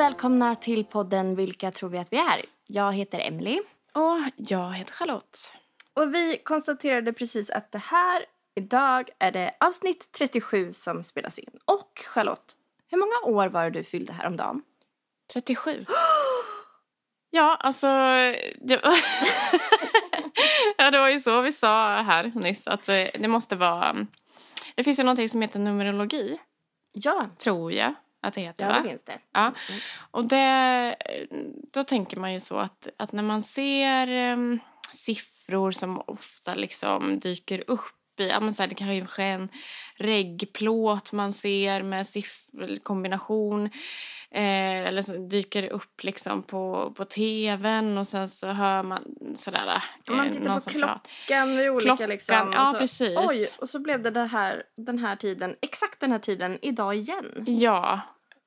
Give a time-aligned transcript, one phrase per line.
[0.00, 2.40] välkomna till podden Vilka tror vi att vi är?
[2.66, 3.60] Jag heter Emily.
[3.92, 5.54] Och jag heter Charlotte.
[5.94, 11.50] Och vi konstaterade precis att det här idag är det avsnitt 37 som spelas in.
[11.64, 12.56] Och Charlotte,
[12.90, 14.62] hur många år var det du fyllde häromdagen?
[15.32, 15.84] 37.
[17.30, 17.86] ja, alltså...
[18.60, 18.94] Det var,
[20.78, 24.06] ja, det var ju så vi sa här nyss att det, det måste vara...
[24.74, 26.38] Det finns ju någonting som heter numerologi,
[26.92, 28.64] Ja, tror jag att det heter.
[28.64, 28.80] ja va?
[28.82, 29.18] det finns det.
[29.32, 29.80] Ja, Mm.
[30.10, 30.96] och det,
[31.72, 34.58] då tänker man ju så att, att när man ser em,
[34.92, 37.80] siffror som ofta liksom dyker upp
[38.20, 39.48] i, ja men så här, det kanske är en
[39.96, 42.06] reggplåt man ser med
[42.82, 43.66] kombination
[44.30, 49.04] eh, eller så dyker det upp liksom på, på tvn och sen så hör man
[49.36, 49.84] sådär.
[50.08, 52.52] Om man eh, tittar på klockan vid olika Klockan, liksom.
[52.54, 53.18] ja, så, precis.
[53.18, 56.94] Oj, och så blev det, det här, den här tiden, exakt den här tiden idag
[56.94, 57.44] igen.
[57.46, 58.00] Ja.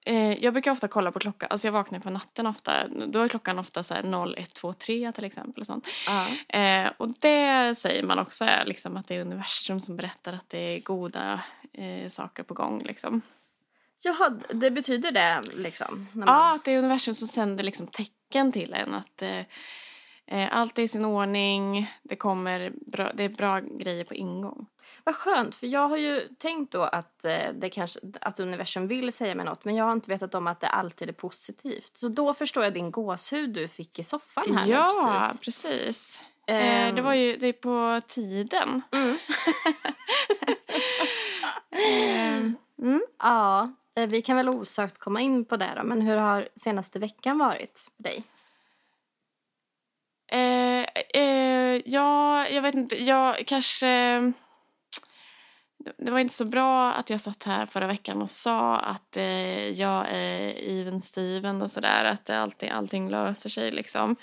[0.05, 3.27] Eh, jag brukar ofta kolla på klockan, alltså jag vaknar på natten ofta, då är
[3.27, 5.61] klockan ofta så här 0123 till exempel.
[5.61, 5.87] Och, sånt.
[6.07, 6.27] Ja.
[6.59, 10.49] Eh, och det säger man också är liksom att det är universum som berättar att
[10.49, 11.43] det är goda
[11.73, 12.83] eh, saker på gång.
[12.83, 13.21] Liksom.
[14.03, 16.07] Jaha, det betyder det liksom?
[16.13, 19.39] man- Ja, att det är universum som sänder liksom tecken till en att eh,
[20.27, 24.65] eh, allt är i sin ordning, det kommer bra, det är bra grejer på ingång.
[25.03, 29.13] Vad skönt, för jag har ju tänkt då att, eh, det kanske, att universum vill
[29.13, 31.97] säga mig något men jag har inte vetat om att det alltid är positivt.
[31.97, 35.63] Så då förstår jag din gåshud du fick i soffan här ja, precis.
[35.63, 36.23] precis.
[36.47, 38.81] Ehm, Eh, det var ju det är på tiden.
[38.91, 39.17] Mm.
[41.75, 42.37] Eh,
[42.81, 43.01] mm.
[43.19, 43.71] Ja,
[44.07, 47.89] vi kan väl osökt komma in på det då, men hur har senaste veckan varit
[47.95, 48.23] för dig?
[50.27, 50.85] Eh,
[51.23, 53.03] eh, ja, jag vet inte.
[53.03, 53.87] Jag kanske...
[55.97, 59.69] Det var inte så bra att jag satt här förra veckan och sa att eh,
[59.69, 62.05] jag är even Steven och sådär.
[62.05, 64.15] Att det alltid, allting löser sig liksom.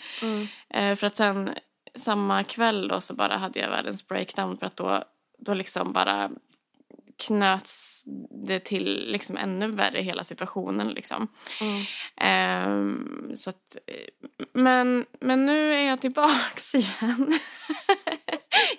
[0.69, 1.51] Eh, för att sen
[1.95, 5.05] samma kväll då så bara hade jag världens breakdown för att då,
[5.39, 6.31] då liksom bara
[7.27, 8.03] knöts
[8.47, 11.29] det till liksom ännu värre hela situationen liksom.
[11.61, 11.83] Mm.
[12.17, 17.39] Ehm, så att, eh, men, men nu är jag tillbaks igen.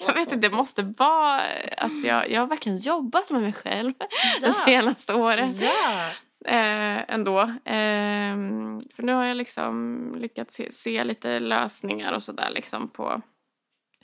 [0.07, 1.41] jag vet inte, det måste vara
[1.78, 4.47] att jag, jag har verkligen jobbat med mig själv Ja.
[4.47, 5.62] det senaste året.
[5.62, 6.09] Ja.
[6.45, 7.53] Eh, ändå.
[7.66, 13.22] Ehm, för nu har jag liksom lyckats se, se lite lösningar och sådär liksom på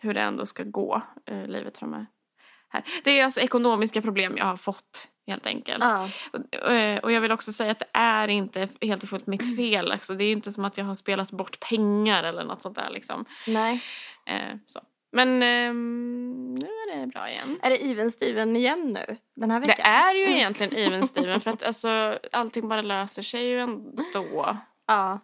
[0.01, 2.05] hur det ändå ska gå eh, livet framöver.
[2.69, 2.83] Här.
[3.03, 5.83] Det är alltså ekonomiska problem jag har fått helt enkelt.
[5.83, 6.09] Ja.
[6.31, 9.57] Och, eh, och jag vill också säga att det är inte helt och fullt mitt
[9.57, 9.91] fel.
[9.91, 10.13] Alltså.
[10.13, 12.89] Det är inte som att jag har spelat bort pengar eller något sånt där.
[12.89, 13.25] Liksom.
[13.47, 13.83] Nej.
[14.25, 14.79] Eh, så.
[15.11, 17.59] Men ehm, nu är det bra igen.
[17.61, 19.75] Är det even Steven igen nu den här veckan?
[19.77, 24.57] Det är ju egentligen even Steven för att alltså, allting bara löser sig ju ändå.
[24.85, 25.19] Ja.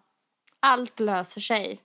[0.59, 1.81] Allt löser sig.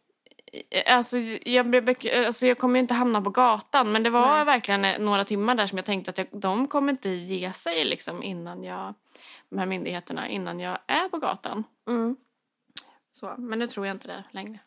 [0.87, 1.95] Alltså jag, blev,
[2.27, 4.45] alltså jag kommer ju inte hamna på gatan men det var Nej.
[4.45, 7.85] verkligen eh, några timmar där som jag tänkte att jag, de kommer inte ge sig
[7.85, 8.95] liksom innan jag,
[9.49, 11.65] de här myndigheterna, innan jag är på gatan.
[11.89, 12.17] Mm.
[13.11, 14.59] Så, men nu tror jag inte det längre.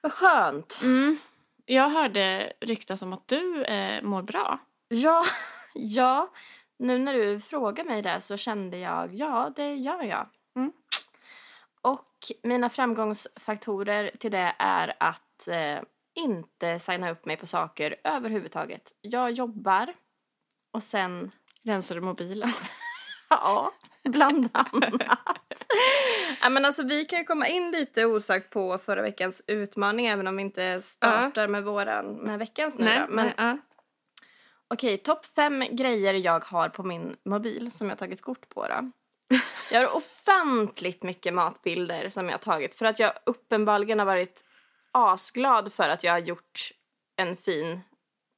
[0.00, 0.80] Vad skönt.
[0.82, 1.18] Mm.
[1.66, 4.58] Jag hörde ryktas om att du eh, mår bra.
[4.88, 5.24] Ja,
[5.74, 6.32] ja.
[6.78, 10.28] Nu när du frågar mig det så kände jag, ja det gör jag.
[10.56, 10.72] Mm.
[11.80, 12.08] Och
[12.42, 15.78] mina framgångsfaktorer till det är att eh,
[16.14, 18.92] inte signa upp mig på saker överhuvudtaget.
[19.00, 19.94] Jag jobbar
[20.72, 21.30] och sen,
[21.62, 22.52] Rensar du mobilen?
[23.40, 23.72] ja,
[24.04, 25.64] bland annat.
[26.40, 30.26] ja, men alltså, vi kan ju komma in lite osökt på förra veckans utmaning även
[30.26, 32.84] om vi inte startar med, våran, med veckans nu.
[32.84, 33.14] då.
[33.14, 33.58] Men, nej, ja.
[34.68, 38.90] Okej, topp fem grejer jag har på min mobil som jag tagit kort på då.
[39.70, 44.44] Jag har ofantligt mycket matbilder som jag tagit för att jag uppenbarligen har varit
[44.92, 46.72] asglad för att jag har gjort
[47.16, 47.80] en fin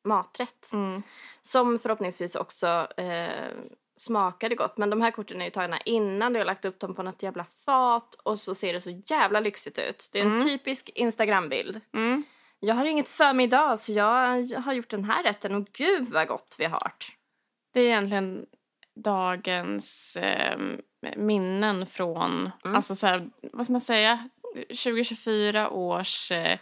[0.04, 0.72] maträtt.
[0.72, 1.02] Mm.
[1.42, 3.52] Som förhoppningsvis också eh,
[3.98, 4.76] smakade gott.
[4.78, 6.34] Men de här korten är ju tagna innan.
[6.34, 9.40] Jag har lagt upp dem på något jävla fat och så ser det så jävla
[9.40, 10.08] lyxigt ut.
[10.12, 10.44] Det är en Mm.
[10.44, 11.80] typisk Instagrambild.
[11.94, 12.22] Mm.
[12.60, 16.08] Jag har inget för mig idag så jag har gjort den här rätten och gud
[16.08, 16.92] vad gott vi har.
[17.74, 18.46] Det är egentligen
[19.04, 20.58] dagens eh,
[21.16, 22.76] minnen från, Mm.
[22.76, 24.28] alltså så här, vad ska man säga,
[24.68, 26.58] 2024 års eh,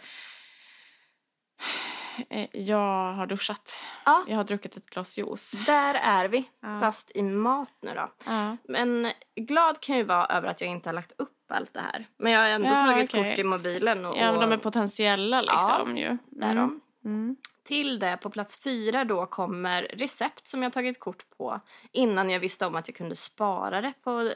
[2.51, 3.83] jag har duschat.
[4.05, 4.23] Ja.
[4.27, 5.51] Jag har druckit ett glas juice.
[5.65, 6.79] Där är vi, Ja.
[6.79, 8.11] fast i mat nu då.
[8.25, 8.57] Ja.
[8.67, 11.79] Men glad kan jag ju vara över att jag inte har lagt upp allt det
[11.79, 12.05] här.
[12.17, 13.23] Men jag har ändå tagit okej.
[13.31, 16.17] kort i mobilen och, ja, men de är potentiella liksom ju.
[16.25, 16.69] där då.
[17.09, 17.35] Mm.
[17.67, 21.59] Till det på plats fyra då kommer recept som jag tagit kort på
[21.91, 24.31] innan jag visste om att jag kunde spara det på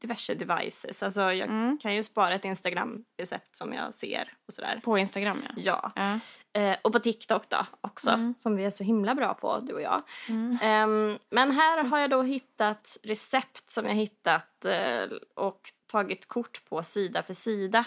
[0.00, 1.02] diverse devices.
[1.02, 1.78] Alltså jag Mm.
[1.78, 4.80] kan ju spara ett Instagram-recept som jag ser och sådär.
[4.84, 5.92] På Instagram, ja.
[5.96, 6.20] Ja.
[6.60, 8.34] Eh, och på TikTok då också, Mm.
[8.38, 10.02] som vi är så himla bra på du och jag.
[10.28, 10.58] Mm.
[10.62, 15.04] Ehm, men här har jag då hittat recept som jag hittat eh,
[15.34, 15.60] och
[15.92, 17.84] tagit kort på sida för sida.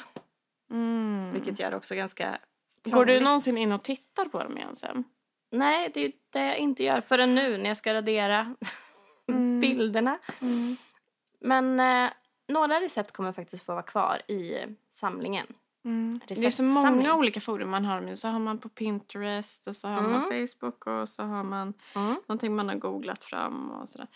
[0.71, 1.33] Mm.
[1.33, 2.37] Vilket gör det också ganska
[2.83, 5.03] Går du någonsin in och tittar på dem igen sen?
[5.51, 8.55] Nej, det är det jag inte gör förrän nu när jag ska radera
[9.29, 9.59] Mm.
[9.59, 10.19] bilderna.
[10.41, 10.75] Mm.
[11.39, 12.11] Men eh,
[12.47, 14.55] några recept kommer faktiskt få vara kvar i
[14.89, 15.47] samlingen.
[15.85, 16.19] Mm.
[16.27, 18.15] Det är så många olika forum man har.
[18.15, 21.73] Så har man på Pinterest och så har man Facebook och så har man
[22.27, 24.07] någonting man har googlat fram och sådär.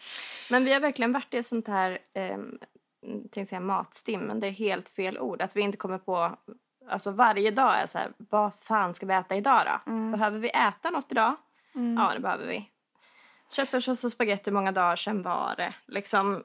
[0.49, 2.37] Men vi har verkligen varit i ett sånt här, eh,
[3.31, 5.41] tänkte säga matstim, men det är helt fel ord.
[5.41, 6.37] Att vi inte kommer på,
[6.91, 9.91] alltså varje dag är så här, vad fan ska vi äta idag då?
[9.91, 10.11] Mm.
[10.11, 11.35] Behöver vi äta något idag?
[11.75, 11.97] Mm.
[12.03, 12.69] Ja, det behöver vi.
[13.51, 15.73] Köttfärssås och spagetti, många dagar sedan var det?
[15.87, 16.35] Liksom,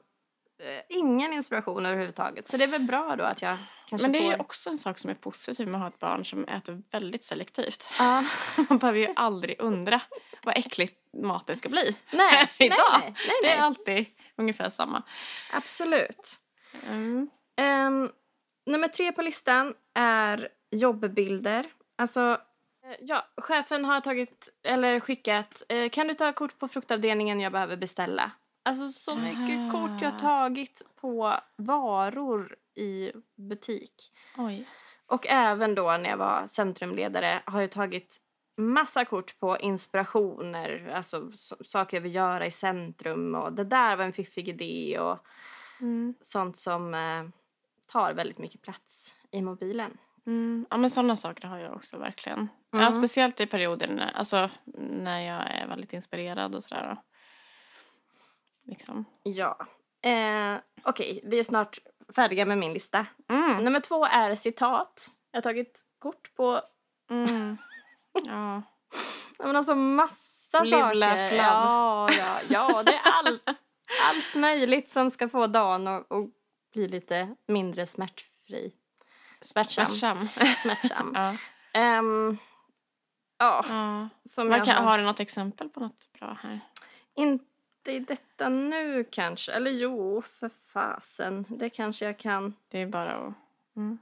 [0.59, 2.49] eh, ingen inspiration överhuvudtaget.
[2.49, 3.57] Så det är väl bra då att jag
[3.89, 4.31] kanske Men det är får...
[4.31, 7.23] ju också en sak som är positiv med att ha ett barn som äter väldigt
[7.25, 7.89] selektivt.
[7.99, 8.23] Ja.
[8.69, 10.01] Man behöver ju aldrig undra
[10.43, 11.95] vad äckligt maten ska bli.
[12.11, 12.77] Nej, Idag.
[12.99, 14.05] nej, nej, Det är alltid
[14.35, 15.03] ungefär samma.
[15.51, 16.35] Absolut.
[16.87, 17.29] Mm.
[17.55, 18.11] Ehm,
[18.67, 21.65] nummer tre på listan är jobbbilder.
[21.97, 22.41] Alltså,
[22.85, 27.51] eh, ja, chefen har tagit, eller skickat, eh, kan du ta kort på fruktavdelningen jag
[27.51, 28.31] behöver beställa?
[28.65, 29.71] Alltså så mycket Aha.
[29.71, 34.11] kort jag tagit på varor i butik.
[34.37, 34.67] Oj.
[35.05, 38.17] Och även då när jag var centrumledare har jag tagit
[38.57, 41.31] massa kort på inspirationer, alltså
[41.65, 45.17] saker jag vill göra i centrum och det där var en fiffig idé och
[45.81, 46.13] Mm.
[46.21, 47.23] sånt som eh,
[47.87, 49.97] tar väldigt mycket plats i mobilen.
[50.25, 50.65] Mm.
[50.69, 52.49] Ja men sådana saker har jag också verkligen.
[52.71, 52.91] Ja, Mm.
[52.93, 56.97] speciellt i perioder när, alltså, när jag är väldigt inspirerad och sådär.
[58.65, 59.05] Liksom.
[59.23, 59.57] Ja.
[60.01, 61.77] Eh, Okej, vi är snart
[62.15, 63.05] färdiga med min lista.
[63.29, 63.57] Mm.
[63.63, 65.11] Nummer två är citat.
[65.31, 66.61] Jag har tagit kort på
[67.09, 67.57] Mm.
[68.25, 68.61] Ja.
[69.39, 70.95] ja, men alltså massa Live, saker.
[70.95, 71.33] laugh.
[71.35, 73.43] Ja, ja, ja, det är allt.
[74.09, 76.25] allt möjligt som ska få dagen att att
[76.71, 78.71] bli lite mindre smärtfri.
[79.41, 79.85] Smärtsam.
[79.85, 80.27] Smärtsam.
[80.61, 81.11] Smärtsam.
[81.15, 81.37] ja.
[81.73, 82.37] Ehm,
[83.37, 84.09] ja, ja.
[84.25, 84.83] som jag kan, har...
[84.83, 86.59] har du något exempel på något bra här?
[87.15, 89.51] Inte i detta nu kanske.
[89.51, 91.45] Eller jo, för fasen.
[91.49, 92.55] Det kanske jag kan.
[92.67, 93.33] Det är bara att...
[93.75, 93.97] Mm.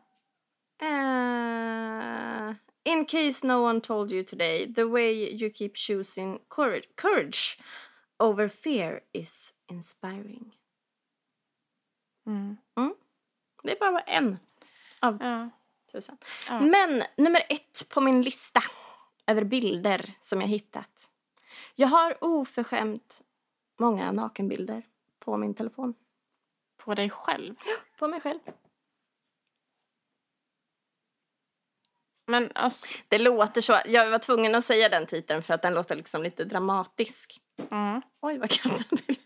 [0.81, 7.59] Eh, in case no one told you today, the way you keep choosing courage, courage
[8.19, 10.51] over fear is inspiring.
[12.25, 12.57] Mm.
[13.63, 14.39] Det är bara en
[14.99, 15.49] av Ja.
[15.91, 16.17] tusen.
[16.47, 16.59] Ja.
[16.59, 18.61] Men nummer ett på min lista
[19.27, 21.09] över bilder som jag hittat.
[21.75, 23.21] Jag har oförskämt
[23.79, 24.83] många nakenbilder
[25.19, 25.93] på min telefon.
[26.77, 27.55] På dig själv.
[27.99, 28.39] På mig själv.
[32.27, 32.95] Men alltså...
[33.07, 33.81] Det låter så.
[33.85, 37.41] Jag var tvungen att säga den titeln för att den låter liksom lite dramatisk.
[37.71, 38.01] Mm.
[38.21, 39.17] Oj, vad katten vill.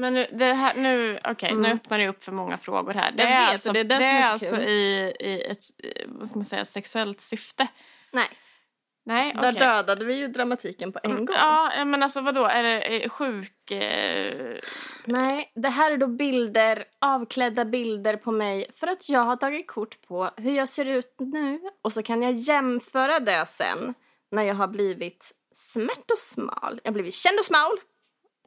[0.00, 1.72] Men nu, det här, nu, nu Mm.
[1.72, 3.12] öppnar det upp för många frågor här.
[3.12, 5.12] Det Jag är vet, alltså, och det är det som är är så alltså i,
[5.20, 5.64] i ett
[6.06, 7.68] vad ska man säga, sexuellt syfte.
[8.12, 8.28] Nej,
[9.04, 9.60] Nej, där okej.
[9.60, 11.36] dödade vi ju dramatiken på en gång.
[11.38, 13.70] Ja, men alltså vadå, är det sjuk...
[13.70, 14.56] Eh,
[15.04, 19.66] Nej, det här är då bilder, avklädda bilder på mig för att jag har tagit
[19.68, 23.94] kort på hur jag ser ut nu och så kan jag jämföra det sen
[24.30, 26.80] när jag har blivit smärt och smal.
[26.84, 27.70] Jag har blivit känd och smal.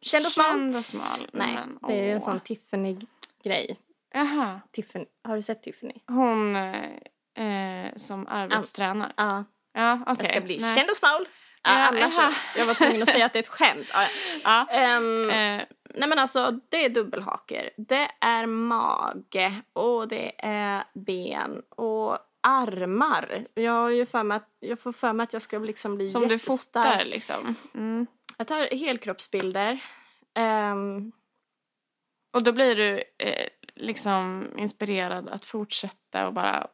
[0.03, 0.45] Känd och smal.
[0.45, 1.29] känd och smal?
[1.33, 3.79] Nej, men, det är en sån Tiffany-grej.
[4.13, 5.05] Jaha, Tiffany.
[5.23, 5.93] Har du sett Tiffany?
[6.07, 9.13] hon eh, eh, som arbetstränar.
[9.17, 9.43] Ja.
[9.73, 10.15] Ja, okej.
[10.19, 10.75] Jag ska bli Nej.
[10.75, 11.27] känd och smal.
[11.63, 12.13] Ja, annars
[12.57, 13.87] jag var tvungen att säga att det är ett skämt.
[13.93, 14.07] Ja,
[14.43, 14.67] ja.
[14.69, 15.61] Ja, Ehm, eh,
[15.95, 23.45] Nej men alltså det är dubbelhaker, det är mage och det är ben och armar.
[23.53, 26.07] Jag har ju för mig att, jag får för mig att jag ska liksom bli
[26.07, 26.59] som du jättestark.
[26.59, 27.55] fotar liksom.
[27.73, 28.07] Mm.
[28.43, 29.83] Jag tar helkroppsbilder.
[30.33, 31.11] Ehm,
[32.33, 36.67] Och då blir du eh, liksom inspirerad att fortsätta och bara...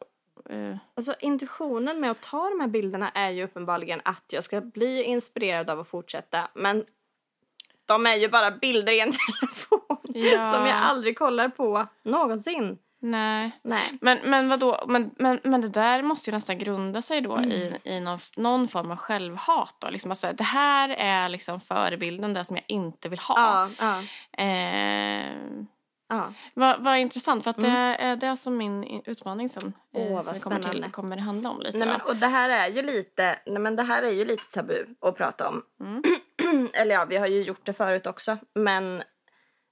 [0.49, 4.61] Eh, alltså intuitionen med att ta de här bilderna är ju uppenbarligen att jag ska
[4.61, 6.49] bli inspirerad av att fortsätta.
[6.53, 6.85] Men
[7.85, 10.51] de är ju bara bilder i en telefon Ja.
[10.51, 12.77] som jag aldrig kollar på någonsin.
[12.99, 13.51] Nej.
[13.63, 13.97] Nej.
[14.01, 14.83] Men, men vadå?
[14.87, 17.51] Men, men, men det där måste ju nästan grunda sig då Mm.
[17.51, 19.75] i, i någon, någon form av självhat.
[19.79, 19.89] Då.
[19.89, 23.69] Liksom, alltså, det här är liksom förebilden, det som jag inte vill ha.
[23.79, 24.01] Ja,
[24.37, 24.43] ja.
[24.43, 25.25] Eh,
[26.11, 26.33] Ja.
[26.53, 27.71] Vad, vad intressant, för att Mm.
[27.71, 31.59] det är det som min utmaning sen vad som kommer till kommer det handla om
[31.61, 31.77] lite.
[31.77, 34.43] Nej, men, och det här är ju lite, nej, men det här är ju lite
[34.53, 35.61] tabu att prata om.
[35.81, 36.03] Mm.
[36.73, 38.37] Eller ja, vi har ju gjort det förut också.
[38.55, 39.03] Men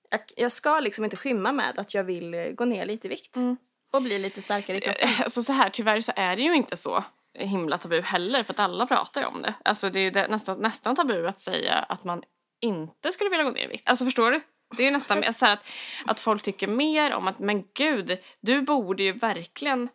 [0.09, 3.09] jag, jag ska liksom inte skymma med att jag vill eh, gå ner lite i
[3.09, 3.35] vikt.
[3.35, 3.57] Mm.
[3.93, 5.09] Och bli lite starkare i kroppen.
[5.09, 7.03] Eh, Alltså så här, tyvärr så är det ju inte så
[7.39, 9.53] himla tabu heller för att alla pratar ju om det.
[9.65, 12.23] Alltså det är ju det, nästan, nästan tabu att säga att man
[12.61, 13.89] inte skulle vilja gå ner i vikt.
[13.89, 14.41] Alltså förstår du?
[14.77, 15.67] Det är ju nästan så att,
[16.05, 19.89] att folk tycker mer om att men gud, du borde ju verkligen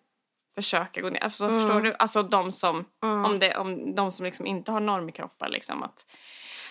[0.54, 1.24] försöka gå ner.
[1.24, 1.60] Alltså Mm.
[1.60, 1.94] förstår du?
[1.98, 3.24] Alltså de som, Mm.
[3.24, 6.06] om, det, om de som liksom inte har normkroppar liksom att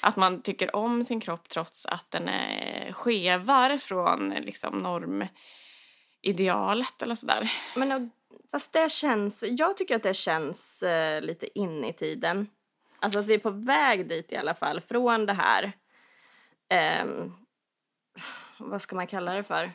[0.01, 4.79] att man tycker om sin kropp trots att den är skevar från eh, liksom
[6.24, 7.51] normidealet eller sådär.
[7.75, 8.12] Men
[8.51, 12.50] fast det känns, jag tycker att det känns eh, lite in i tiden.
[13.00, 14.81] Alltså att vi är på väg dit i alla fall.
[14.81, 15.72] Från det här,
[16.70, 17.34] ehm,
[18.58, 19.72] vad ska man kalla det för?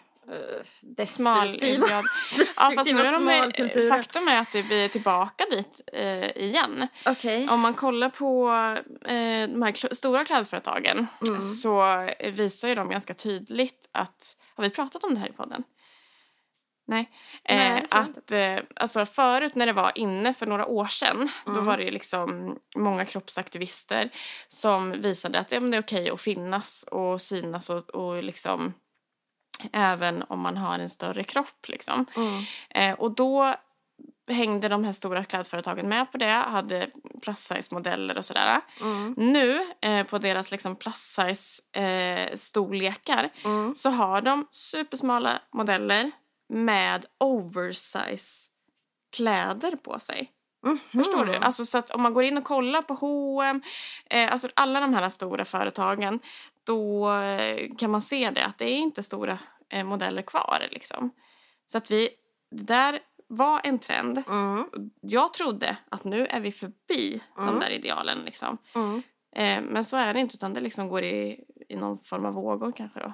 [1.06, 1.86] Smal destruktiva.
[1.86, 2.04] ideal.
[2.56, 3.12] Ja, fast nu är
[3.82, 6.86] de, faktum är att vi är tillbaka dit eh, igen.
[7.06, 7.48] Okej.
[7.50, 8.48] Om man kollar på
[9.08, 11.42] eh, de här stora klädföretagen Mm.
[11.42, 14.36] så visar ju de ganska tydligt att...
[14.56, 15.62] Har vi pratat om det här i podden?
[16.88, 17.10] Nej.
[17.48, 20.86] Nej, Eh, tror jag att, eh, alltså förut när det var inne för några år
[20.86, 21.64] sedan då Mm.
[21.64, 24.10] var det liksom många kroppsaktivister
[24.48, 28.72] som visade att ja, det är okej att finnas och synas och, och liksom
[29.72, 31.68] även om man har en större kropp.
[31.68, 32.06] Liksom.
[32.16, 32.42] Mm.
[32.70, 33.54] Eh, och då
[34.28, 36.90] hängde de här stora klädföretagen med på det, hade
[37.22, 38.60] plus size-modeller och sådär.
[38.80, 39.14] Mm.
[39.16, 40.96] Nu, eh, på deras liksom plus
[41.96, 43.76] size-storlekar, Mm.
[43.76, 46.10] så har de supersmala modeller
[46.48, 48.50] med oversize
[49.16, 50.32] kläder på sig.
[50.66, 50.78] Mhm.
[50.92, 51.34] Förstår du?
[51.36, 53.62] Alltså så att om man går in och kollar på H&M,
[54.10, 56.20] eh, alltså alla de här stora företagen,
[56.66, 59.38] då eh, kan man se det att det är inte stora
[59.72, 61.10] eh, modeller kvar liksom.
[61.66, 62.08] Så att vi,
[62.50, 64.22] det där var en trend.
[64.28, 64.64] Mm.
[65.00, 67.60] Jag trodde att nu är vi förbi de Mm.
[67.60, 68.58] där idealen liksom.
[68.74, 69.02] Mm.
[69.36, 72.34] Eh, men så är det inte utan det liksom går i, i någon form av
[72.34, 73.12] vågor kanske då.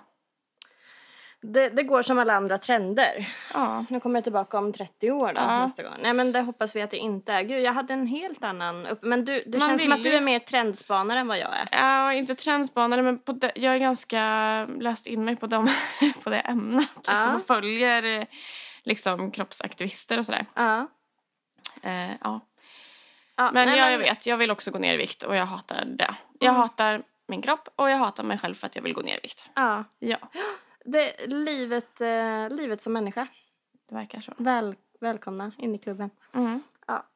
[1.44, 3.28] Det, det går som alla andra trender.
[3.54, 3.84] Ja.
[3.90, 5.58] Nu kommer jag tillbaka om 30 år då, Ja.
[5.58, 5.92] nästa gång.
[6.00, 7.42] Nej men det hoppas vi att det inte är.
[7.42, 9.02] Gud, jag hade en helt annan upp...
[9.02, 11.68] Men du, det Man känns som att du är mer trendspanare än vad jag är.
[11.72, 14.22] Ja, inte trendspanare men det, jag är ganska
[14.80, 15.68] läst in mig på, dem,
[16.24, 16.88] på det ämnet.
[16.96, 17.34] Liksom, Ja.
[17.34, 18.26] och följer
[18.82, 20.46] liksom kroppsaktivister och sådär.
[20.54, 20.86] Ja.
[21.82, 22.40] Eh, ja.
[23.36, 25.46] ja Men nej, ja, jag vet, jag vill också gå ner i vikt och jag
[25.46, 26.14] hatar det.
[26.40, 26.60] Jag Mm.
[26.60, 29.20] hatar min kropp och jag hatar mig själv för att jag vill gå ner i
[29.22, 29.50] vikt.
[29.54, 29.84] Ja.
[29.98, 30.16] Ja,
[30.84, 33.26] Det, livet, eh, livet som människa.
[33.88, 34.32] det verkar så.
[34.36, 36.10] Väl, välkomna in i klubben.
[36.32, 36.60] Mm.
[36.86, 37.06] Ja.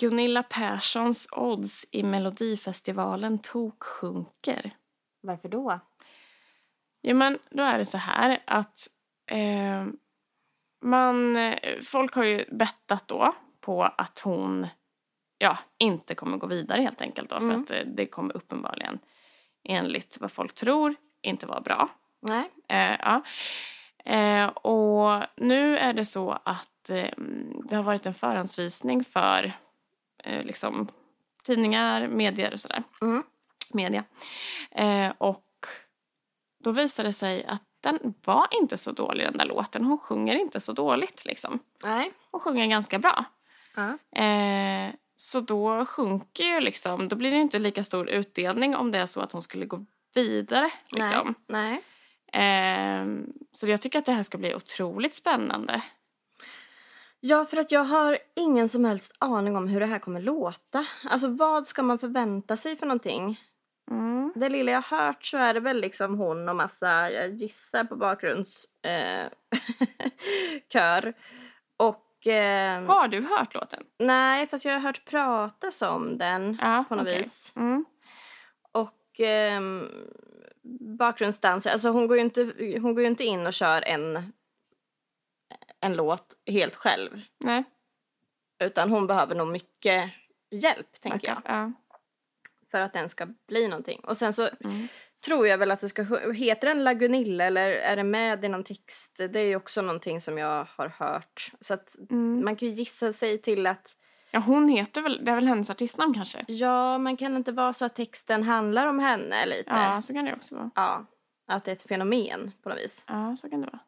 [0.00, 4.70] Gunilla Perssons odds i Melodifestivalen toksjunker.
[5.20, 5.80] Varför då?
[7.02, 8.88] Jo, men då är det så här att
[9.26, 9.86] eh,
[10.84, 11.36] man,
[11.84, 14.66] folk har ju bettat då på att hon
[15.38, 17.62] ja, inte kommer gå vidare helt enkelt då, för Mm.
[17.62, 18.98] att eh, det kommer uppenbarligen
[19.64, 21.88] enligt vad folk tror inte vara bra.
[22.20, 22.50] Nej.
[22.68, 23.22] Eh, ja.
[24.04, 27.10] eh, och nu är det så att eh,
[27.64, 29.52] det har varit en förhandsvisning för
[30.24, 30.88] eh, liksom,
[31.42, 32.82] tidningar, medier och sådär.
[33.02, 33.22] Mm.
[33.72, 34.04] Media.
[34.70, 35.66] Eh, och
[36.58, 39.84] då visade det sig att den var inte så dålig den där låten.
[39.84, 41.58] Hon sjunger inte så dåligt liksom.
[41.84, 42.12] Nej.
[42.30, 43.24] Hon sjunger ganska bra.
[43.74, 43.98] Ja.
[45.22, 48.98] Eh, så då sjunker ju liksom, då blir det inte lika stor utdelning om det
[48.98, 50.70] är så att hon skulle gå vidare.
[50.88, 51.34] Liksom.
[51.48, 51.82] Nej.
[52.32, 55.82] Ehm, så jag tycker att det här ska bli otroligt spännande.
[57.20, 60.86] Ja, för att jag har ingen som helst aning om hur det här kommer låta.
[61.04, 63.40] Alltså vad ska man förvänta sig för någonting?
[63.90, 64.32] Mm.
[64.34, 67.84] Det lilla jag har hört så är det väl liksom hon och massa, jag gissar
[67.84, 69.26] på bakgrunds eh.
[72.22, 73.84] Och eh, Har du hört låten?
[73.98, 77.18] nej, fast jag har hört pratas om den Ja, på något okej.
[77.18, 77.52] vis.
[77.56, 77.84] Mm.
[78.72, 79.88] Och ehm,
[80.98, 82.42] bakgrundsdanser, alltså hon går, ju inte,
[82.82, 84.32] hon går inte in och kör en,
[85.80, 87.20] en låt helt själv.
[87.38, 87.64] Nej,
[88.64, 90.10] Utan hon behöver nog mycket
[90.50, 91.34] hjälp, tänker jag.
[91.34, 91.72] verkar- ja.
[92.70, 94.00] För att den ska bli någonting.
[94.04, 94.88] Och sen så Mm.
[95.24, 96.02] Tror jag väl att det ska...
[96.32, 99.20] Heter den Lagunilla eller är det med i någon text?
[99.30, 101.52] Det är ju också någonting som jag har hört.
[101.60, 102.44] Så att Mm.
[102.44, 103.96] man kan ju gissa sig till att
[104.30, 106.44] ja, hon heter väl, det är väl hennes artistnamn kanske?
[106.48, 109.70] ja, man kan inte vara så att texten handlar om henne lite.
[109.70, 110.70] Ja, så kan det också vara.
[110.74, 111.06] Ja,
[111.48, 113.04] att det är ett fenomen på något vis.
[113.08, 113.80] Ja, så kan det vara.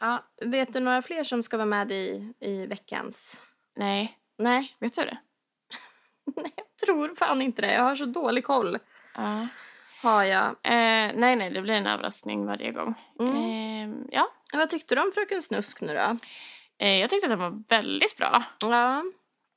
[0.00, 3.42] Ja, vet du några fler som ska vara med i, i veckans?
[3.76, 5.18] Nej, Nej, vet du det?
[6.36, 7.72] nej, jag tror fan inte det.
[7.74, 8.78] Jag har så dålig koll.
[9.14, 9.46] Ja.
[10.02, 10.46] Har jag.
[10.48, 12.94] Eh, nej, nej, det blir en överraskning varje gång.
[13.20, 13.36] Mm.
[13.36, 16.16] Eh, ja, Vad tyckte du om Fröken Snusk nu då?
[16.78, 19.02] eh, jag tyckte att den var väldigt bra, Ja,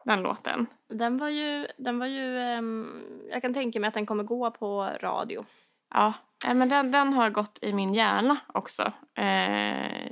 [0.05, 0.67] den låten.
[0.89, 4.51] den var ju, den var ju, ehm, jag kan tänka mig att den kommer gå
[4.51, 5.45] på radio.
[5.93, 6.13] Ja,
[6.47, 8.83] eh, men den, den har gått i min hjärna också
[9.17, 10.11] eh,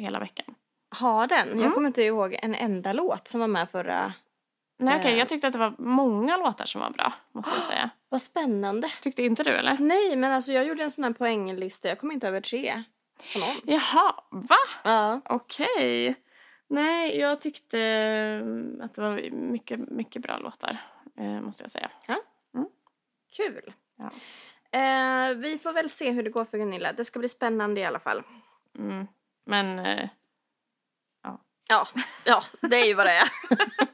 [0.00, 0.54] hela veckan.
[0.94, 1.48] Har den?
[1.48, 1.72] Jag Mm.
[1.72, 4.12] kommer inte ihåg en enda låt som var med förra.
[4.82, 5.18] Nej, okej, Eh.
[5.18, 7.90] jag tyckte att det var många låtar som var bra, måste jag säga.
[8.08, 8.88] Vad spännande.
[9.02, 9.76] Tyckte inte du, eller?
[9.80, 11.88] Nej, men alltså jag gjorde en sån här poänglista.
[11.88, 12.82] Jag kom inte över tre
[13.32, 13.56] på någon.
[13.64, 14.56] Jaha, va?
[14.84, 15.20] Ja.
[15.24, 16.14] Okej.
[16.68, 20.76] Nej, jag tyckte eh, att det var mycket, mycket bra låtar,
[21.18, 21.90] eh, måste jag säga.
[23.36, 23.72] Kul.
[23.98, 24.10] Ja.
[24.78, 26.92] Eh, vi får väl se hur det går för Gunilla.
[26.92, 28.22] Det ska bli spännande i alla fall.
[28.78, 29.06] Mm.
[29.46, 30.08] Men eh,
[31.68, 31.88] Ja,
[32.24, 33.28] ja det är ju vad det är.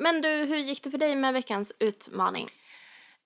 [0.00, 2.48] Men du, hur gick det för dig med veckans utmaning?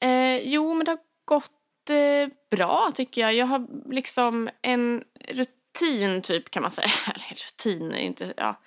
[0.00, 3.35] Eh, jo, men det har gått eh, bra tycker jag.
[3.35, 6.88] Jag har liksom en rutin typ kan man säga.
[7.07, 8.61] Eller rutin inte, ja,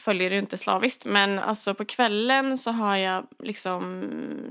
[0.00, 1.04] följer det inte slaviskt.
[1.04, 4.00] Men alltså på kvällen så har jag liksom,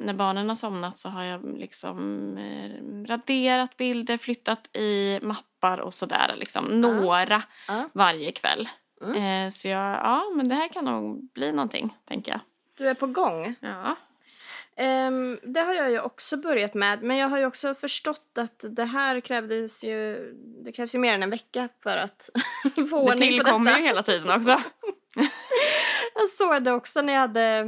[0.05, 1.97] när barnen har somnat så har jag liksom
[2.37, 6.65] eh, raderat bilder, flyttat i mappar och sådär liksom.
[6.65, 7.89] Några Ja.
[7.93, 8.69] varje kväll.
[9.03, 9.45] Mm.
[9.45, 12.39] Eh, så jag, ja men det här kan nog bli någonting, tänker jag.
[12.81, 13.55] Du är på gång.
[13.59, 13.95] Ja.
[14.75, 18.65] Ehm, det har jag ju också börjat med, men jag har ju också förstått att
[18.69, 20.31] det här krävdes ju,
[20.65, 22.29] det krävs ju mer än en vecka för att
[22.75, 23.79] få Det ordning på tillkommer detta.
[23.79, 24.49] ju hela tiden också.
[26.15, 27.63] Jag såg det också när jag hade,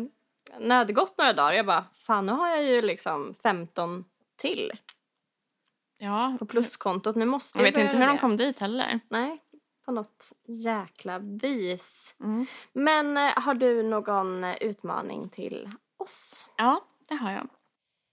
[0.60, 1.53] när det hade gått några dagar.
[1.53, 4.05] Jag bara, fan nu har jag ju liksom 15
[4.38, 4.72] till
[5.98, 7.15] Ja, på pluskontot.
[7.15, 8.20] Nu måste jag jag vet inte hur de det.
[8.20, 9.00] kom dit heller.
[9.10, 9.42] Nej,
[9.85, 12.15] på något jäkla vis.
[12.19, 12.45] Mm.
[12.73, 16.47] Men eh, har du någon eh, utmaning till oss?
[16.57, 17.47] Ja, det har jag.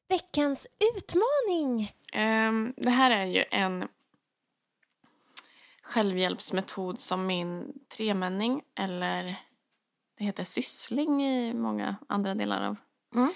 [0.08, 1.94] Veckans utmaning!
[2.12, 3.88] Ehm, det här är ju en
[5.82, 9.36] självhjälpsmetod som min tremänning, eller
[10.18, 12.76] det heter syssling i många andra delar av
[13.14, 13.32] Mm.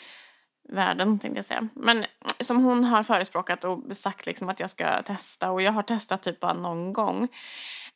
[0.69, 1.69] Världen, tänkte jag säga.
[1.75, 2.05] Men
[2.41, 5.51] som hon har förespråkat och sagt liksom att jag ska testa.
[5.51, 7.23] Och jag har testat typ bara någon gång.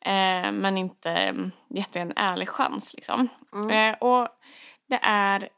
[0.01, 1.35] Eh, men inte
[1.69, 3.27] gett en ärlig chans liksom.
[3.53, 3.69] Mm.
[3.69, 4.27] Eh, och
[4.87, 5.49] det är,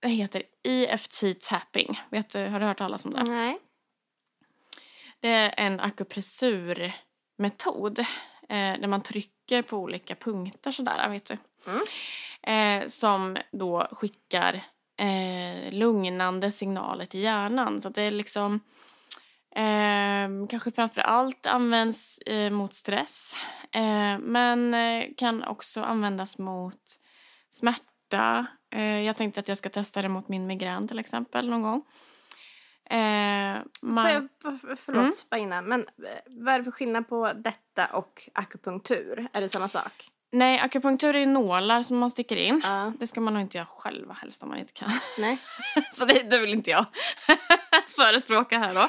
[0.00, 2.00] det heter EFT tapping.
[2.10, 3.22] Vet du, har du hört talas om det?
[3.22, 3.58] Nej.
[5.20, 7.98] Det är en akupressurmetod
[8.48, 11.36] eh, där man trycker på olika punkter sådär, vet du.
[11.66, 11.82] Mm.
[12.42, 14.64] Eh, som då skickar
[14.96, 17.80] eh, lugnande signaler till hjärnan.
[17.80, 18.60] Så det är liksom
[19.56, 23.36] eh, kanske framför allt används eh, mot stress.
[23.72, 26.82] Eh, men eh, kan också användas mot
[27.50, 28.46] smärta.
[28.74, 31.82] Eh, jag tänkte att jag ska testa det mot min migrän till exempel någon gång.
[32.90, 34.04] Eh, man...
[34.42, 35.12] För- förlåt, Mm.
[35.68, 35.86] Men
[36.26, 39.28] vad är det för skillnad på detta och akupunktur?
[39.32, 40.08] Är det samma sak?
[40.32, 42.60] Nej, akupunktur är ju nålar som man sticker in.
[42.64, 42.92] Ja.
[42.98, 44.90] Det ska man nog inte göra själv helst om man inte kan.
[45.18, 45.38] Nej.
[45.92, 46.84] Så det, det vill inte jag
[47.96, 48.88] förespråka här då.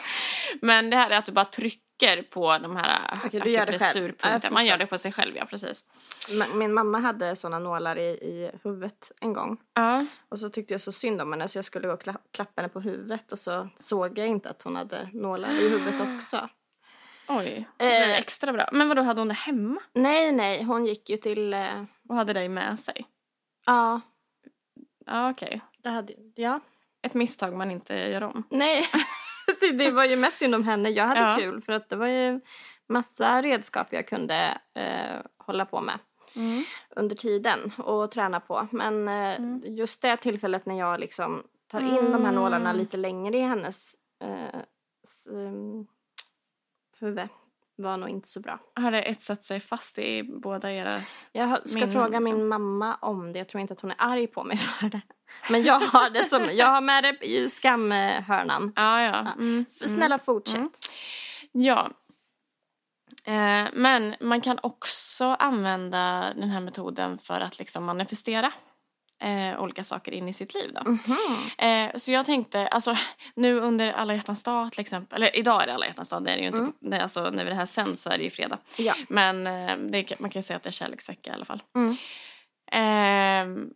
[0.61, 3.79] Men det här är att du bara trycker på de här Okej, du gör det
[3.79, 3.81] själv.
[3.81, 4.53] Ja, jag akupressurpunkterna.
[4.53, 5.85] Man gör det på sig själv, ja precis.
[6.29, 9.57] Ma- Min mamma hade såna nålar i, i huvudet en gång.
[9.73, 10.05] Ja.
[10.29, 12.61] Och så tyckte jag så synd om henne så jag skulle gå och kla- klappa
[12.61, 16.49] henne på huvudet och så såg jag inte att hon hade nålar i huvudet också.
[17.27, 18.17] Oj, det Eh.
[18.19, 18.69] extra bra.
[18.71, 19.81] Men vad då hade hon det hemma?
[19.93, 21.53] Nej, nej, hon gick ju till...
[21.53, 23.05] eh, Och hade det med sig?
[23.65, 24.01] Ja,
[25.05, 25.61] Ja, okej.
[25.77, 26.13] det hade...
[26.35, 26.59] Ja.
[27.01, 28.43] Ett misstag man inte gör om.
[28.49, 28.85] Nej,
[29.59, 30.89] det, det var ju mest synd om henne.
[30.89, 31.35] Jag hade Ja.
[31.39, 32.39] kul för att det var ju
[32.87, 35.99] massa redskap jag kunde eh, hålla på med
[36.35, 36.63] Mm.
[36.89, 38.67] under tiden och träna på.
[38.71, 39.61] Men eh, Mm.
[39.65, 42.77] just det tillfället när jag liksom tar in de här nålarna Mm.
[42.81, 44.59] lite längre i hennes eh,
[45.29, 45.87] um,
[46.99, 47.29] huvud
[47.77, 48.59] var nog inte så bra.
[48.75, 50.93] Har det etsat sig fast i båda era...
[51.31, 52.37] Jag ska Minnen, fråga liksom.
[52.37, 53.39] min mamma om det.
[53.39, 55.01] Jag tror inte att hon är arg på mig för det.
[55.49, 58.73] Men jag har det som, jag har med det i skamhörnan.
[58.75, 59.33] Ah, ja, ja.
[59.33, 59.65] Mm.
[59.65, 60.57] Snälla fortsätt.
[60.57, 60.71] Mm.
[61.51, 61.89] Ja.
[63.25, 68.53] Eh, men man kan också använda den här metoden för att liksom manifestera
[69.19, 70.71] eh, olika saker in i sitt liv.
[70.73, 70.91] Då.
[70.91, 71.17] Mhm.
[71.57, 72.97] Eh, så jag tänkte, alltså
[73.35, 76.31] nu under alla hjärtans dag till exempel, eller idag är det alla hjärtans dag, det
[76.31, 76.73] är det ju inte, Mm.
[76.79, 78.57] det, alltså, när det här sänds så är det ju fredag.
[78.77, 78.95] Ja.
[79.09, 81.63] Men eh, det, man kan ju säga att det är kärleksvecka i alla fall.
[81.75, 81.97] Mm.
[82.71, 83.69] Ehm,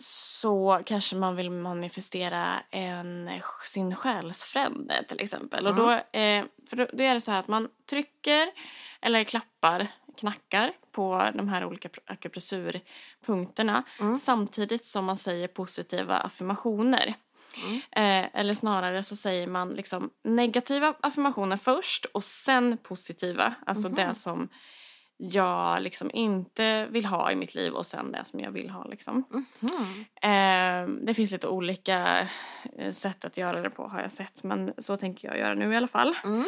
[0.00, 3.30] så kanske man vill manifestera en,
[3.64, 5.66] sin själsfrände till exempel.
[5.66, 8.48] Och då, eh, för då, då är det så här att man trycker
[9.00, 9.86] eller klappar,
[10.18, 14.16] knackar på de här olika pr- akupressurpunkterna Mm.
[14.16, 17.14] samtidigt som man säger positiva affirmationer.
[17.64, 17.76] Mm.
[17.90, 23.54] Eh, eller snarare så säger man liksom negativa affirmationer först och sen positiva.
[23.66, 23.94] Alltså Mhm.
[23.96, 24.48] det som
[25.16, 28.84] jag liksom inte vill ha i mitt liv och sen det som jag vill ha.
[28.84, 29.24] Liksom.
[29.60, 30.04] Mhm.
[30.22, 32.28] Eh, det finns lite olika
[32.78, 35.72] eh, sätt att göra det på har jag sett men så tänker jag göra nu
[35.72, 36.16] i alla fall.
[36.24, 36.44] Mm.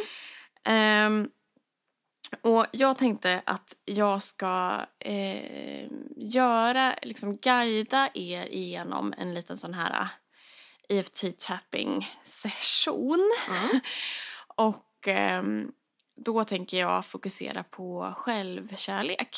[2.40, 9.74] Och jag tänkte att jag ska eh, göra, liksom guida er igenom en liten sån
[9.74, 10.08] här
[10.88, 13.32] EFT tapping session.
[13.48, 13.80] Mm.
[14.56, 15.72] Och ehm,
[16.16, 19.36] då tänker jag fokusera på självkärlek.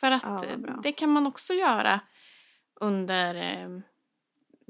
[0.00, 2.00] För att Ja, det kan man också göra
[2.80, 3.82] under ehm,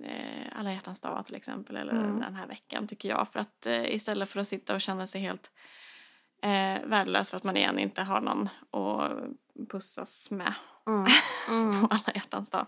[0.04, 2.20] eh, alla hjärtans dag till exempel eller Mm.
[2.20, 3.28] den här veckan tycker jag.
[3.32, 5.50] För att eh, istället för att sitta och känna sig helt
[6.42, 9.12] eh, värdelös för att man igen inte har någon att
[9.70, 10.54] pussas med
[10.86, 11.06] Mm.
[11.48, 11.80] Mm.
[11.80, 12.66] på alla hjärtans dag.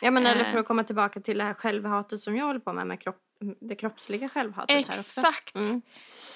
[0.00, 0.50] Ja, men eller Eh.
[0.52, 3.16] för att komma tillbaka till det här självhatet som jag håller på med, med kropp,
[3.60, 5.20] det kroppsliga självhatet här också.
[5.20, 5.54] Exakt!
[5.54, 5.82] Mm.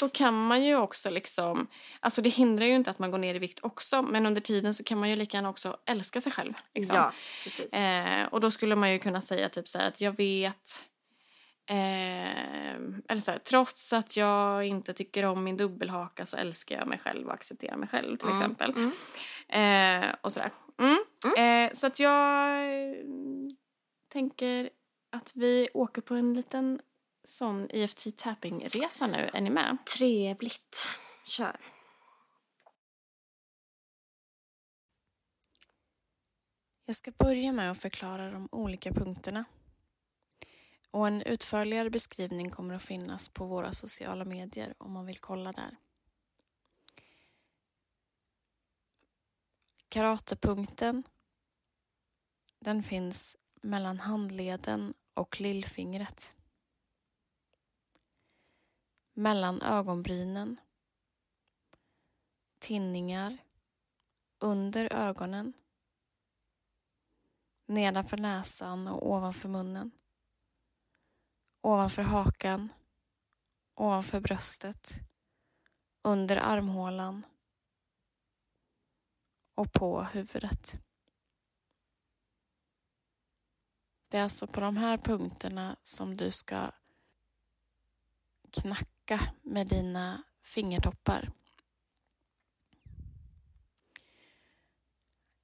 [0.01, 1.67] Då kan man ju också liksom,
[2.01, 4.75] alltså det hindrar ju inte att man går ner i vikt också men under tiden
[4.75, 6.53] så kan man ju lika gärna också älska sig själv.
[6.75, 6.97] Liksom.
[6.97, 7.13] Ja,
[7.45, 7.73] precis.
[7.75, 10.90] Eh, och då skulle man ju kunna säga typ så här att jag vet
[11.71, 12.77] eh,
[13.09, 16.99] eller så här, trots att jag inte tycker om min dubbelhaka så älskar jag mig
[16.99, 18.39] själv och accepterar mig själv till Mm.
[18.41, 18.75] exempel.
[19.49, 20.09] Mm.
[20.09, 20.51] Eh, och sådär.
[20.79, 20.99] Mm.
[21.69, 22.95] Eh, så att jag eh,
[24.09, 24.71] tänker
[25.13, 26.81] att vi åker på en liten
[27.25, 29.31] sån EFT tapping-resa nu.
[29.33, 29.77] Är ni med?
[29.97, 30.89] Trevligt.
[31.25, 31.57] Kör.
[36.87, 39.45] Jag ska börja med att förklara de olika punkterna.
[40.91, 45.53] Och en utförligare beskrivning kommer att finnas på våra sociala medier om man vill kolla
[45.53, 45.77] där.
[49.89, 51.03] Karatepunkten
[52.59, 56.35] den finns mellan handleden och lillfingret.
[59.13, 60.61] Mellan ögonbrynen.
[62.59, 63.39] Tinningar.
[64.39, 65.53] Under ögonen
[67.67, 69.91] nedanför näsan och ovanför munnen.
[71.61, 72.73] Ovanför hakan,
[73.75, 75.01] ovanför bröstet,
[76.03, 77.27] under armhålan
[79.55, 80.81] och på huvudet.
[84.09, 86.71] Det är alltså på de här punkterna som du ska
[88.51, 91.33] knacka med dina fingertoppar.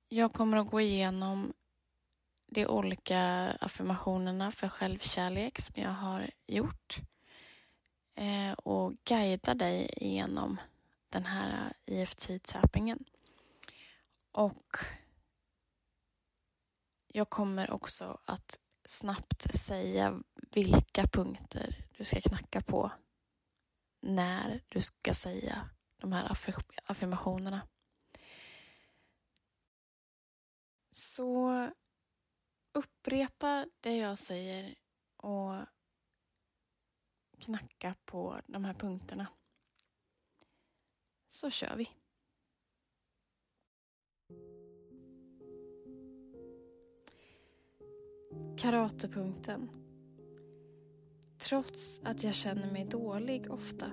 [0.08, 1.52] Jag kommer att gå igenom
[2.56, 3.20] de olika
[3.60, 6.96] affirmationerna för självkärlek som jag har gjort
[8.14, 10.60] eh, och guida dig igenom
[11.08, 13.04] den här eh, EFT-tappingen.
[14.32, 14.76] Och
[17.06, 22.92] jag kommer också att snabbt säga vilka punkter du ska knacka på
[24.02, 25.68] när du ska säga
[26.00, 26.32] de här
[26.86, 27.60] affirmationerna.
[30.92, 31.70] Så
[32.76, 34.74] upprepa det jag säger
[35.16, 35.54] och
[37.38, 39.26] knacka på de här punkterna.
[41.28, 41.90] Så kör vi.
[48.58, 49.70] Karatepunkten.
[51.38, 53.90] Trots att jag känner mig dålig ofta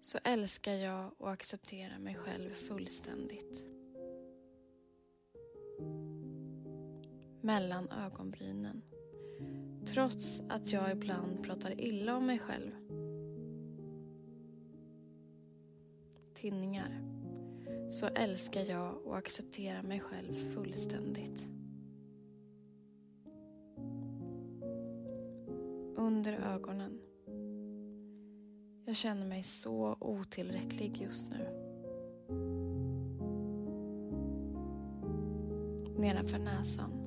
[0.00, 3.75] så älskar jag och accepterar mig själv fullständigt.
[7.46, 8.82] Mellan ögonbrynen.
[9.84, 12.70] Trots att jag ibland pratar illa om mig själv.
[16.34, 17.00] Tinningar.
[17.90, 21.48] Så älskar jag och accepterar mig själv fullständigt.
[25.96, 27.00] Under ögonen.
[28.84, 31.46] Jag känner mig så otillräcklig just nu.
[35.98, 37.05] Nedanför näsan.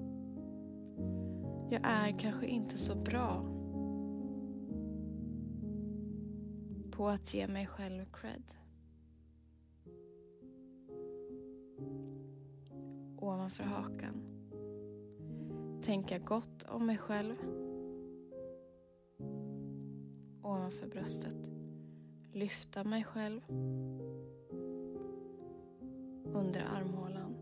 [1.71, 3.43] Jag är kanske inte så bra
[6.91, 8.43] på att ge mig själv cred.
[13.17, 14.23] Ovanför hakan.
[15.81, 17.35] Tänka gott om mig själv.
[20.43, 21.49] Ovanför bröstet.
[22.33, 23.41] Lyfta mig själv.
[26.33, 27.35] Under armhålan.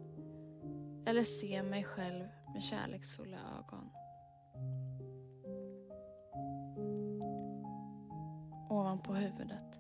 [1.06, 3.90] Eller se mig själv med kärleksfulla ögon.
[8.98, 9.80] Ovanpå huvudet.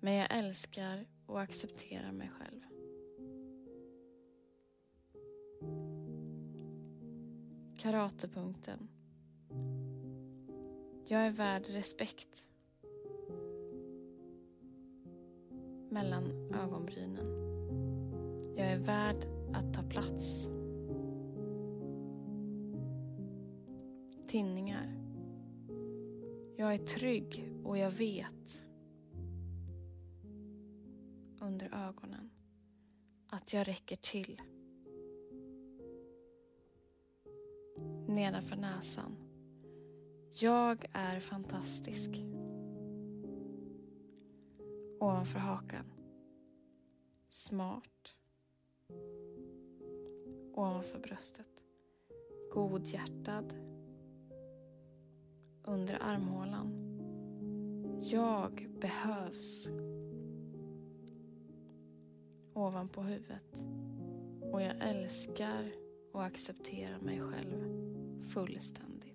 [0.00, 2.60] Men jag älskar och accepterar mig själv.
[7.78, 8.88] Karatepunkten.
[11.08, 12.46] Jag är värd respekt.
[15.90, 17.26] Mellan ögonbrynen.
[18.56, 20.48] Jag är värd att ta plats.
[24.26, 25.05] Tinningar.
[26.58, 28.66] Jag är trygg och jag vet
[31.40, 32.30] under ögonen
[33.28, 34.42] att jag räcker till.
[38.08, 39.16] Nedanför näsan.
[40.40, 42.10] Jag är fantastisk.
[45.00, 45.92] Ovanför hakan.
[47.30, 48.16] Smart.
[50.54, 51.64] Ovanför bröstet.
[52.52, 53.75] Godhjärtad.
[55.66, 56.72] Under armhålan.
[58.00, 59.68] Jag behövs.
[62.54, 63.64] Ovanpå huvudet.
[64.52, 65.72] Och jag älskar
[66.12, 67.86] och accepterar mig själv
[68.24, 69.05] fullständigt.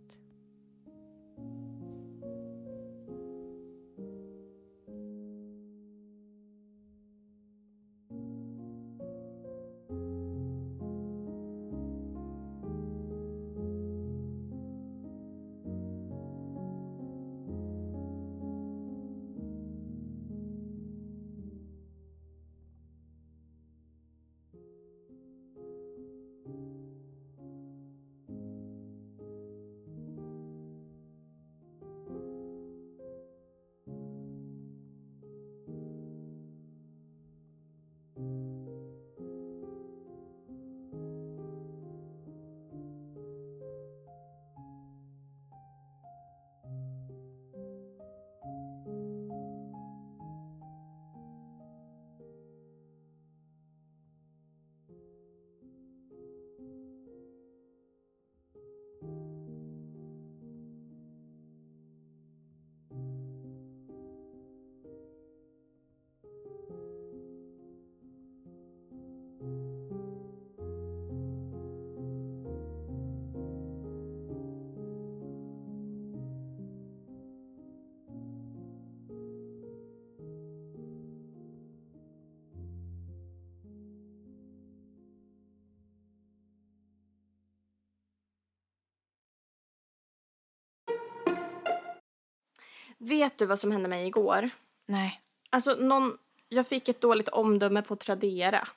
[93.01, 94.49] Vet du vad som hände mig igår?
[94.87, 95.21] Nej.
[95.49, 96.17] Alltså, någon,
[96.49, 98.67] jag fick ett dåligt omdöme på Tradera.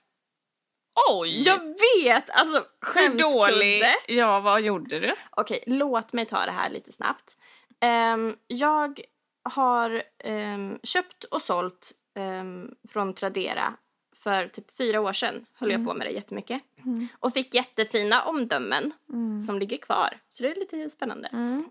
[1.10, 1.42] Oj!
[1.42, 1.58] Jag
[2.04, 2.30] vet!
[2.30, 3.82] Alltså, Hur dålig?
[4.08, 5.14] Ja, vad gjorde du?
[5.30, 7.36] Okej, låt mig ta det här lite snabbt.
[7.80, 9.00] Ehm, jag
[9.42, 13.74] har ehm, köpt och sålt ehm, från Tradera
[14.16, 15.46] för typ fyra år sedan.
[15.54, 16.62] Höll jag på med det jättemycket.
[16.84, 17.08] Mm.
[17.20, 19.40] Och fick jättefina omdömen Mm.
[19.40, 20.18] som ligger kvar.
[20.28, 21.28] Så det är lite spännande.
[21.32, 21.68] Mm.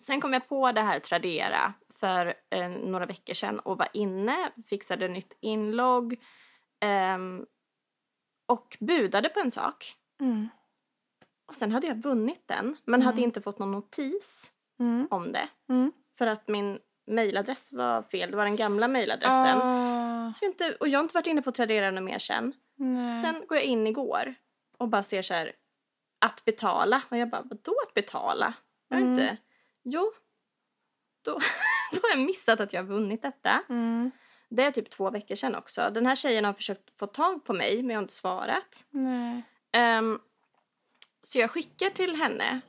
[0.00, 4.50] Sen kom jag på det här Tradera för eh, några veckor sedan och var inne,
[4.66, 6.16] fixade nytt inlogg
[6.80, 7.46] ehm,
[8.46, 9.94] och budade på en sak.
[10.20, 10.48] Mm.
[11.46, 13.24] Och sen hade jag vunnit den men hade Mm.
[13.28, 15.08] inte fått någon notis Mm.
[15.10, 15.48] om det.
[15.68, 15.92] Mm.
[16.18, 16.78] För att min
[17.10, 19.58] mailadress var fel, det var den gamla mailadressen.
[19.62, 22.52] Ah, Så jag inte, och jag har inte varit inne på Tradera något mer sen.
[22.76, 23.20] nej.
[23.22, 24.34] Sen går jag in igår
[24.78, 25.52] och bara ser så här
[26.18, 28.54] att betala och jag bara vadå att betala?
[28.88, 29.10] Jag Mm.
[29.12, 29.36] inte,
[29.82, 30.12] jo,
[31.24, 31.38] då,
[31.92, 33.62] då har jag missat att jag har vunnit detta.
[33.68, 34.10] Mm.
[34.48, 35.90] Det är typ två veckor sedan också.
[35.94, 38.84] Den här tjejen har försökt få tag på mig men jag har inte svarat.
[38.90, 39.42] Nej.
[39.72, 40.18] Ehm,
[41.22, 42.60] så jag skickar till henne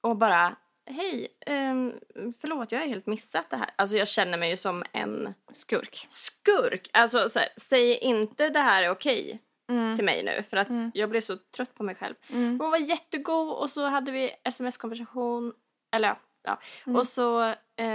[0.00, 0.56] och bara
[0.90, 1.94] hej, um,
[2.40, 3.70] förlåt jag har helt missat det här.
[3.76, 6.06] Alltså jag känner mig ju som en Skurk.
[6.08, 6.90] skurk.
[6.92, 9.96] Alltså så här, säg inte det här är okej Mm.
[9.96, 10.90] till mig nu för att Mm.
[10.94, 12.14] jag blev så trött på mig själv.
[12.28, 12.60] Mm.
[12.60, 15.52] Hon var jättegod och så hade vi sms-konversation.
[15.96, 16.18] Eller ja.
[16.46, 16.58] Ja.
[16.86, 16.96] Mm.
[16.96, 17.54] Och så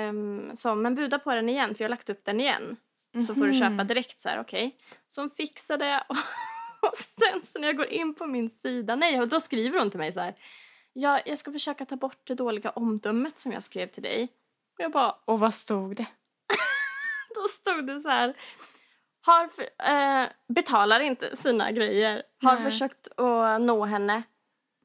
[0.10, 2.78] um, sa men buda på den igen för jag har lagt upp den igen.
[3.28, 3.54] Så får du Mhm.
[3.60, 4.78] köpa direkt så här, okej.
[5.10, 6.16] Så hon fixade och,
[6.90, 9.90] och sen så när jag går in på min sida, nej, och då skriver hon
[9.90, 10.36] till mig så här.
[10.94, 14.24] Ja, jag ska försöka ta bort det dåliga omdömet som jag skrev till dig.
[14.78, 16.06] Och jag bara, Och vad stod det?
[17.36, 18.34] då stod det så här.
[19.26, 22.24] Har för, eh, betalar inte sina grejer.
[22.42, 22.64] Har Nej.
[22.64, 24.24] försökt att nå henne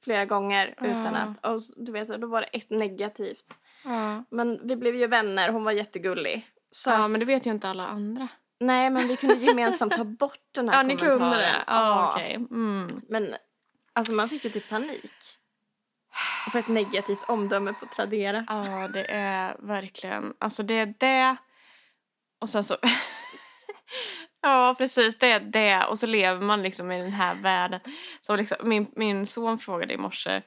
[0.06, 1.20] flera gånger utan Ja.
[1.20, 1.46] att...
[1.56, 3.44] Och du vet, så då var det ett negativt.
[3.84, 4.24] Ja.
[4.30, 6.46] Men vi blev ju vänner, hon var jättegullig.
[6.70, 8.28] Så ja, men det vet ju inte alla andra.
[8.60, 11.20] Nej, men vi kunde gemensamt ta bort den här Ja, ni kommentaren.
[11.20, 11.64] kunde det?
[11.66, 12.34] Ja, okej.
[12.34, 13.00] Mm.
[13.08, 13.34] Men
[13.92, 15.12] alltså man fick ju typ panik.
[16.52, 18.44] För ett negativt omdöme på Tradera.
[18.48, 20.34] Ja, det är verkligen...
[20.38, 21.36] Alltså det är det...
[22.40, 22.76] Och sen så...
[24.48, 25.18] Ja, precis.
[25.18, 25.84] Det är det.
[25.84, 27.80] Och så lever man liksom i den här världen.
[28.20, 30.42] Så liksom, min, min son frågade i morse.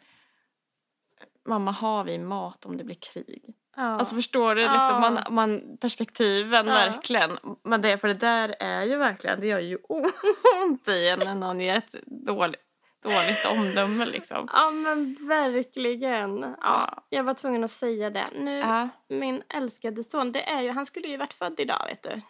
[1.45, 3.43] Mamma, har vi mat om det blir krig?
[3.75, 3.83] Ja.
[3.83, 4.61] Alltså förstår du?
[4.61, 4.99] Liksom, Ja.
[4.99, 6.73] man, man, perspektiven Ja.
[6.73, 7.37] verkligen.
[7.63, 9.75] Men det, för det där är ju verkligen, det gör ju
[10.63, 12.61] ont i en när någon ger ett dåligt,
[13.03, 14.49] dåligt omdöme liksom.
[14.53, 16.39] ja, men verkligen.
[16.41, 17.03] Ja, Ja.
[17.09, 18.25] jag var tvungen att säga det.
[18.35, 18.89] Nu, Ja.
[19.07, 22.21] min älskade son, det är ju, han skulle ju varit född idag vet du.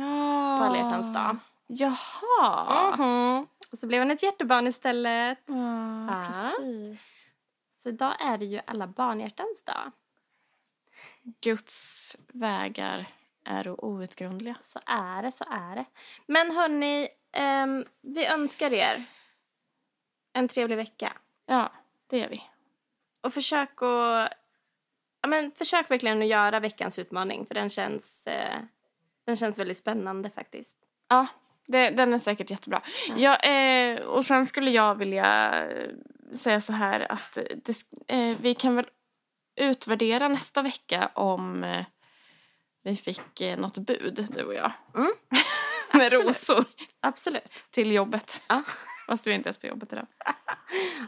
[0.00, 0.58] Ja.
[0.58, 1.36] På alla hjärtans dag.
[1.66, 2.96] Jaha.
[2.96, 3.46] Mhm.
[3.72, 5.38] Och så blev han ett hjärtebarn istället.
[5.46, 5.54] Ja,
[6.08, 6.26] Ja.
[6.26, 7.00] precis.
[7.74, 9.92] Så idag är det ju alla barnhjärtans dag.
[11.40, 13.06] Guds vägar
[13.44, 14.56] är outgrundliga.
[14.60, 15.84] Så är det, så är det.
[16.26, 19.04] Men hörni, ehm, vi önskar er
[20.32, 21.12] en trevlig vecka.
[21.46, 21.72] Ja,
[22.06, 22.42] det gör vi.
[23.20, 24.32] Och försök att...
[25.20, 28.58] Ja, men försök verkligen att göra veckans utmaning för den känns, eh,
[29.28, 30.76] den känns väldigt spännande faktiskt.
[31.08, 31.26] Ja,
[31.66, 32.82] det, den är säkert jättebra.
[33.16, 33.36] Ja.
[33.36, 35.88] eh, och sen skulle jag vilja eh,
[36.34, 38.86] säga så här att det, eh, vi kan väl
[39.60, 41.84] utvärdera nästa vecka om eh,
[42.82, 44.72] vi fick eh, något bud, du och jag.
[44.94, 45.12] Mm.
[45.92, 46.26] Med Absolut.
[46.26, 46.64] rosor
[47.00, 47.52] Absolut.
[47.70, 48.42] till jobbet.
[48.46, 48.62] Ja.
[49.06, 50.06] Fast vi är inte ens på jobbet idag.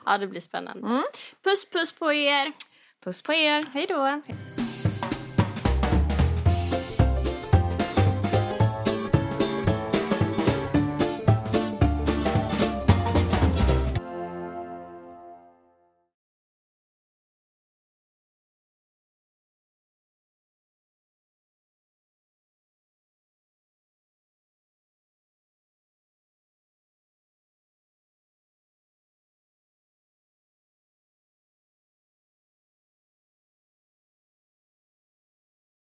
[0.06, 0.86] Ja, det blir spännande.
[0.86, 1.02] Mm.
[1.42, 2.52] Puss puss på er.
[3.04, 3.62] Puss på er!
[3.72, 4.22] Hej då.